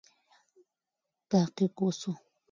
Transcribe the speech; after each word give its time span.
تحقیق 1.29 1.75
وسو. 1.85 2.11